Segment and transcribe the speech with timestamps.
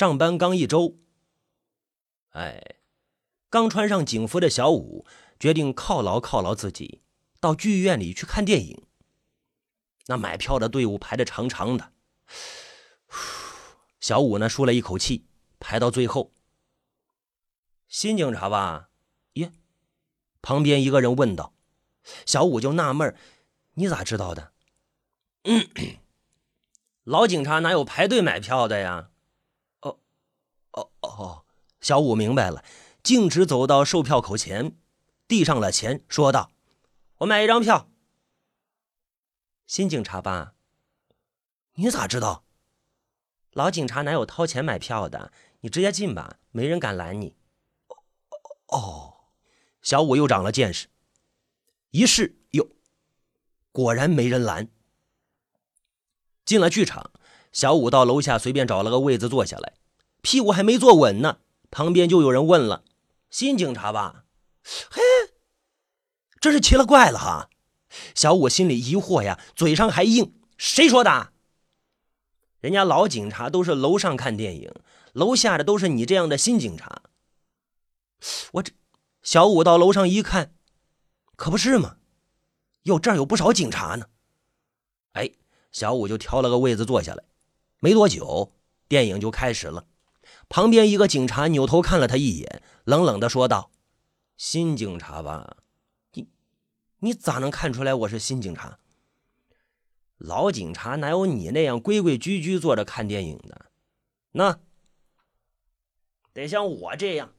[0.00, 0.96] 上班刚一周，
[2.30, 2.76] 哎，
[3.50, 5.04] 刚穿上警服的小五
[5.38, 7.02] 决定犒劳犒劳自己，
[7.38, 8.86] 到剧院里去看电影。
[10.06, 11.92] 那买票的队伍排的长长的，
[14.00, 15.26] 小五呢舒了一口气，
[15.58, 16.32] 排到最后。
[17.86, 18.88] 新警察吧？
[19.34, 19.52] 耶，
[20.40, 21.52] 旁边一个人问道。
[22.24, 23.14] 小五就纳闷
[23.74, 24.54] 你咋知道的？
[27.04, 29.09] 老警察哪有排队买票的呀？
[30.72, 31.44] 哦，哦，
[31.80, 32.64] 小五明白了，
[33.02, 34.76] 径直走到售票口前，
[35.26, 36.50] 递上了钱，说道
[37.18, 37.88] ：“我买一张票。”
[39.66, 40.54] 新警察吧？
[41.74, 42.44] 你咋知道？
[43.52, 45.32] 老警察哪有掏钱买票的？
[45.60, 47.36] 你直接进吧，没人敢拦你。
[48.68, 49.26] 哦，
[49.82, 50.88] 小五又长了见识。
[51.90, 52.68] 一试，哟，
[53.72, 54.68] 果然没人拦。
[56.44, 57.10] 进了剧场，
[57.52, 59.74] 小五到楼下随便找了个位子坐下来，
[60.22, 61.38] 屁股还没坐稳呢，
[61.70, 62.84] 旁边就有人问了
[63.30, 64.24] ：“新警察吧？”
[64.90, 65.00] 嘿，
[66.40, 67.50] 真是奇了怪了哈！
[68.14, 71.32] 小五心里疑惑呀，嘴上还硬：“谁说的？
[72.60, 74.72] 人家老警察都是楼上看电影，
[75.12, 77.02] 楼下的都是你这样的新警察。”
[78.52, 78.72] 我这
[79.22, 80.54] 小五到楼上一看。
[81.36, 81.96] 可不是嘛，
[82.82, 84.06] 哟，这儿有不少警察呢。
[85.12, 85.30] 哎，
[85.72, 87.24] 小五就挑了个位子坐下来。
[87.78, 88.52] 没多久，
[88.86, 89.86] 电影就开始了。
[90.50, 93.70] 旁边一个警察扭头看了他一眼，冷冷的说道
[94.36, 95.58] ：“新警察吧？
[96.14, 96.28] 你
[96.98, 98.80] 你咋能看出来我是新警察？
[100.18, 103.66] 老警察哪有你那样规规矩矩坐着看电影的？
[104.32, 104.58] 那
[106.32, 107.32] 得像我这样。”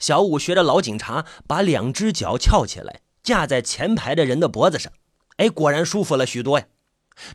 [0.00, 4.92] 小五学着老警察，把两只脚翘起来，架在前排的人的脖子上。
[5.36, 6.66] 哎，果然舒服了许多呀，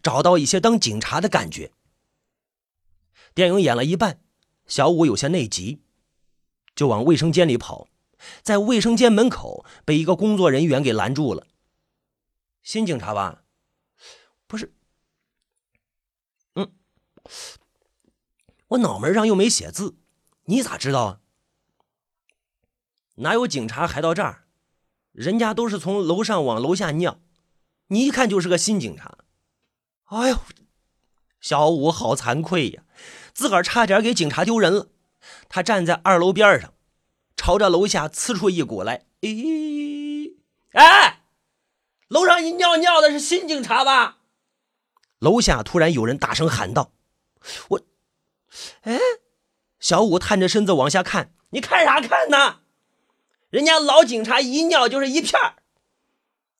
[0.04, 1.72] 找到一些当警察的感觉。
[3.34, 4.22] 电影演了一半，
[4.68, 5.82] 小五有些内急，
[6.76, 7.88] 就往卫生间里跑，
[8.42, 11.48] 在卫生间门口被一个工作人员给拦住了。
[12.62, 13.44] 新警察吧？
[14.46, 14.74] 不是，
[16.56, 16.72] 嗯，
[18.68, 19.98] 我脑门上又没写字，
[20.46, 21.20] 你咋知道啊？
[23.16, 24.48] 哪有警察还到这儿？
[25.12, 27.20] 人家都是从楼上往楼下尿，
[27.88, 29.18] 你一看就是个新警察。
[30.06, 30.40] 哎呦，
[31.40, 32.84] 小五好惭愧呀，
[33.34, 34.88] 自个儿差点给警察丢人了。
[35.50, 36.74] 他站在二楼边上，
[37.36, 39.06] 朝着楼下呲出一股来。
[39.22, 40.36] 咦，
[40.74, 41.22] 哎，
[42.10, 44.18] 楼上一尿尿的是新警察吧？
[45.20, 46.92] 楼下突然有人大声喊道
[47.70, 47.82] ：“我，
[48.82, 49.00] 哎！”
[49.80, 52.60] 小五探着身子往下看，你看啥看呢？
[53.50, 55.56] 人家老警察一尿就是一片儿，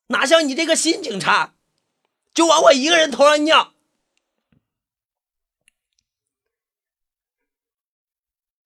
[0.08, 1.56] 哪像你这个新警察，
[2.34, 3.73] 就往我一个人头上尿。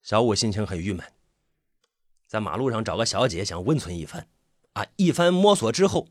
[0.08, 1.04] 小五心情很郁闷，
[2.26, 4.26] 在马路上找个小姐想温存一番。
[4.72, 6.08] 啊，一番摸索之后，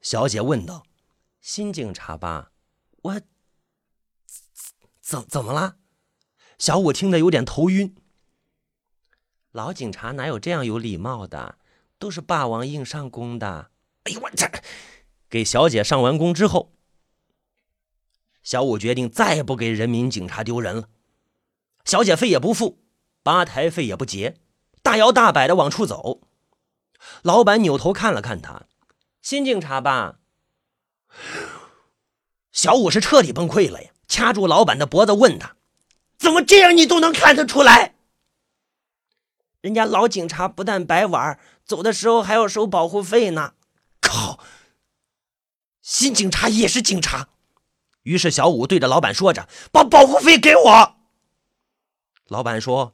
[0.00, 0.84] 小姐问道
[1.42, 2.52] ：“新警察吧？
[3.02, 3.20] 我
[5.00, 5.78] 怎怎么了？”
[6.58, 7.92] 小五听得有点头晕。
[9.50, 11.58] 老警察哪有这样有礼貌的？
[11.98, 13.72] 都是霸王硬上弓的。
[14.04, 14.48] 哎呦我这！
[15.28, 16.72] 给小姐上完弓之后，
[18.44, 20.88] 小五决定再也不给人民警察丢人了。
[21.84, 22.78] 小姐费也不付，
[23.22, 24.36] 吧台费也不结，
[24.82, 26.20] 大摇大摆的往出走。
[27.22, 28.62] 老板扭头看了看他，
[29.22, 30.16] 新警察吧？
[32.52, 33.90] 小五是彻底崩溃了呀！
[34.06, 35.56] 掐住老板的脖子问他
[36.18, 37.94] ：“怎么这样你都能看得出来？”
[39.62, 41.38] 人家老警察不但白玩。
[41.64, 43.54] 走的时候还要收保护费呢，
[44.00, 44.40] 靠！
[45.80, 47.28] 新警察也是警察，
[48.02, 50.96] 于是小五对着老板说着：“把保护费给我。”
[52.26, 52.92] 老板说：“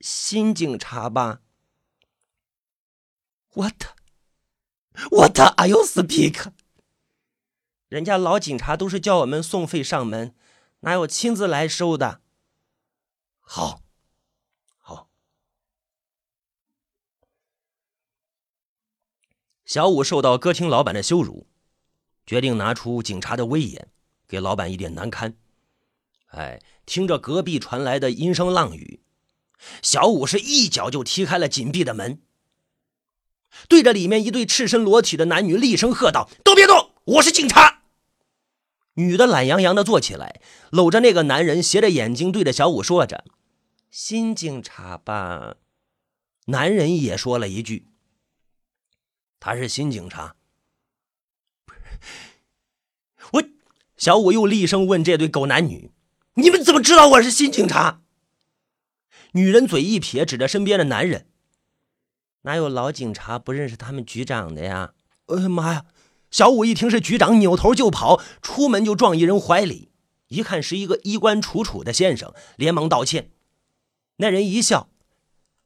[0.00, 1.42] 新警察吧
[3.54, 6.52] ？”What？What are you speak？
[7.88, 10.34] 人家老警察都是叫我们送费上门，
[10.80, 12.20] 哪有亲自来收的？
[13.40, 13.82] 好。
[14.76, 15.08] 好
[19.64, 21.46] 小五受到歌厅老板的羞辱，
[22.24, 23.90] 决定拿出警察的威严，
[24.26, 25.36] 给老板一点难堪。
[26.28, 29.02] 哎，听着隔壁传来的阴声浪语，
[29.82, 32.20] 小五是一脚就踢开了紧闭的门，
[33.68, 37.82] 对着里面一对赤身裸体的男女厉声喝道：“都别动，我是警察！”
[38.94, 40.40] 女的懒洋洋的坐起来，
[40.70, 43.24] 搂着那个男人，斜着眼睛对着小五说着
[43.90, 45.56] ：“新警察吧？”
[46.46, 47.86] 男人也说了一句。
[49.40, 50.34] 他是新警察，
[53.32, 53.44] 我
[53.96, 55.92] 小五又厉声问这对狗男女
[56.34, 58.02] ：“你们怎么知道我是新警察？
[59.32, 61.26] 女人嘴一撇，指着身边的男人
[62.42, 64.94] ：“哪有老警察不认识他们局长的呀？”
[65.26, 65.86] 哎呀妈呀！
[66.30, 69.90] 小五一听是局长，扭头就跑，出门就撞一人怀里。
[70.28, 73.30] 一看是一个衣冠楚楚的先生，连忙道歉。
[74.16, 74.90] 那人一笑：“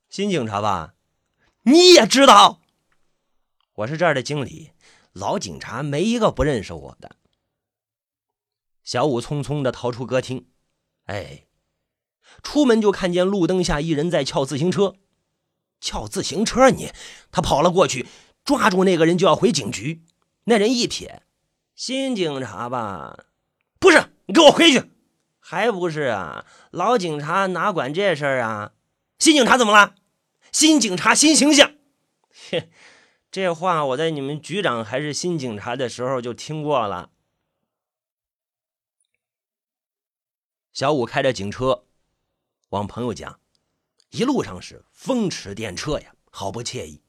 [0.08, 0.94] 新警察吧？
[1.62, 2.61] 你也知道，
[3.75, 4.70] 我是这儿的经理。
[5.12, 7.17] 老警察没一个不认识我的。”
[8.85, 10.47] 小五匆匆的逃出歌厅。
[11.06, 11.47] 哎，
[12.43, 14.94] 出门就看见路灯下一人在撬自行车。
[15.81, 16.93] 撬自行车你？
[17.31, 18.06] 他跑了过去，
[18.44, 20.05] 抓住那个人就要回警局。
[20.44, 21.23] 那人一撇
[21.75, 23.26] ：“新警察吧？
[23.79, 24.90] 不是，你给我回去！
[25.40, 26.46] 还不是啊？
[26.70, 28.73] 老警察哪管这事儿啊？
[29.19, 29.94] 新警察怎么了？
[30.52, 31.73] 新警察新形象。
[32.50, 32.69] 哼，
[33.31, 37.11] 这话我在你们局长还是新警察的时候就听过了。”
[40.73, 41.84] 小五开着警车
[42.73, 43.37] 往朋友家，
[44.13, 47.03] 一路上是风驰电掣呀，好不惬意。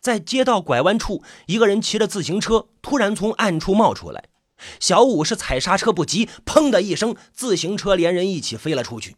[0.00, 4.30] 在街道拐弯处，一个人骑着自行车突然从暗处冒出来，
[4.78, 9.16] 小五是踩刹车不及，砰的一声，自行车连人一起飞了出去。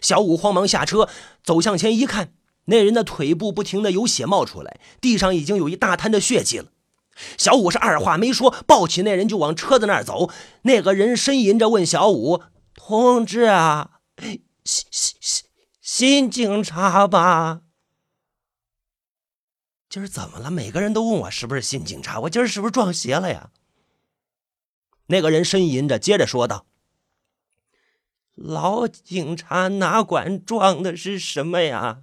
[0.00, 1.08] 小五慌忙下车，
[1.44, 2.32] 走向前一看，
[2.64, 6.72] 那人的腿部不停的有血冒出来，地上已经有一大滩的血迹了。
[7.38, 10.30] 小五是二话没说，抱起那人就往车子那儿走。
[10.62, 12.42] 那个人呻吟着问小五
[12.74, 14.00] ：“同志啊，
[14.66, 15.44] 新新新
[15.80, 17.62] 新警察吧？”
[19.88, 20.50] 今儿怎么了？
[20.50, 23.50] 每个人都问我是不是新警察，我今儿是不是撞邪了呀？
[25.06, 26.66] 那个人呻吟着，接着说道
[28.34, 32.02] ：“老警察哪管撞的是什么呀？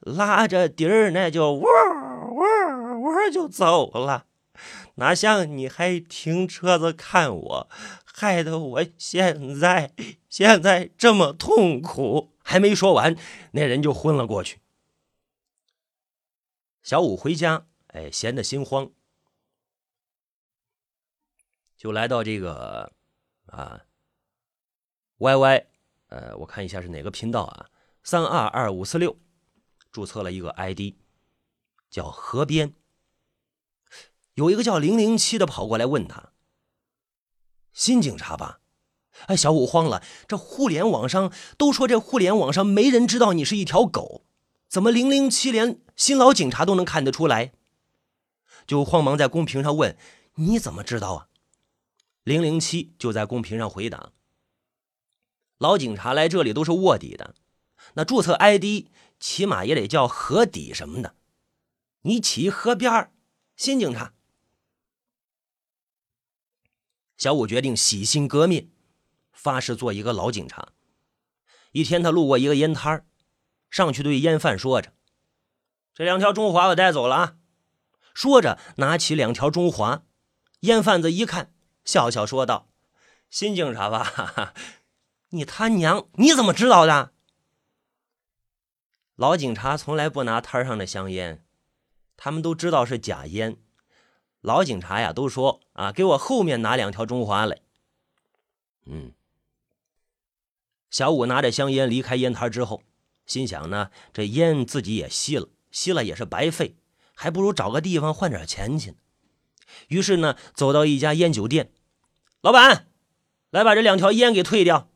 [0.00, 4.26] 拉着底儿那就喔喔喔就走了，
[4.96, 7.70] 哪像你还停车子看我，
[8.18, 9.92] 害得我现在
[10.30, 13.18] 现在这么痛苦。”还没说完，
[13.50, 14.60] 那人就昏了过去。
[16.80, 18.92] 小五回家，哎，闲得心慌，
[21.76, 22.92] 就来到这个
[23.46, 23.86] 啊
[25.18, 25.66] ，Y Y，
[26.06, 27.68] 呃，我看一下是哪个频道啊？
[28.04, 29.16] 三二二五四六，
[29.90, 30.94] 注册了一个 ID，
[31.90, 32.74] 叫河边。
[34.34, 36.32] 有一个叫零零七的跑过来问他
[37.76, 38.60] ：“新警察吧？”
[39.28, 44.24] 哎，小五慌了，这互联网上都说这互联网上没人知道你是一条狗。
[44.68, 47.52] 怎么零零七连新老警察都能看得出来？
[48.66, 49.96] 就慌忙在公屏上问
[50.36, 51.28] ：“你怎么知道啊？”
[52.24, 54.12] 零零七就在公屏上回答
[55.58, 57.34] ：“老警察来这里都是卧底的，
[57.94, 58.88] 那注册 ID
[59.20, 61.14] 起码也得叫河底什么的。
[62.02, 63.10] 你起河边
[63.56, 64.12] 新警察。”
[67.16, 68.68] 小五决定洗心革面，
[69.32, 70.68] 发誓做一个老警察。
[71.72, 73.06] 一天，他路过一个烟摊。
[73.70, 74.92] 上去对烟贩说着
[75.92, 77.36] ：“这两条中华我带走了啊！”
[78.14, 80.04] 说着拿起两条中华，
[80.60, 81.52] 烟贩子一看，
[81.84, 82.70] 笑笑说道
[83.28, 84.54] ：“新警察吧？
[85.30, 87.12] 你他娘，你怎么知道的？”
[89.16, 91.44] 老警察从来不拿摊上的香烟，
[92.16, 93.58] 他们都知道是假烟。
[94.46, 97.58] 老警察呀，都说啊，给我后面拿两条中华来。
[98.84, 99.12] 嗯，
[100.88, 102.84] 小五拿着香烟离开烟摊之后。
[103.26, 106.76] 心想呢，这烟自己也吸了，吸了也是白费，
[107.12, 108.94] 还不如找个地方换点钱去。
[109.88, 111.72] 于是呢，走到一家烟酒店，
[112.40, 112.86] 老板，
[113.50, 114.88] 来把这两条烟给退掉。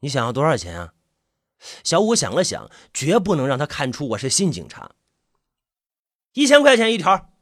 [0.00, 0.92] 你想要多少钱啊？
[1.82, 4.94] 小五想了想，绝不能让他看出我是新警察。
[6.34, 7.32] 一千块钱一条。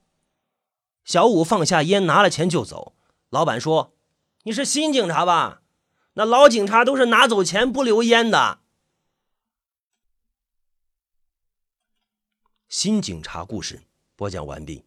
[1.04, 2.94] 小五放下烟，拿了钱就走。
[3.28, 3.94] 老板说
[4.44, 5.62] ：“你是新警察吧？
[6.14, 8.60] 那老警察都是拿走钱不留烟的。”
[12.68, 13.82] 新警察故事
[14.16, 14.84] 播讲完毕。